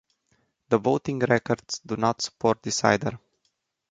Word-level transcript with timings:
The 0.69 0.79
voting 0.79 1.19
records 1.19 1.77
do 1.85 1.95
not 1.95 2.23
support 2.23 2.63
this 2.63 2.83
either. 2.83 3.19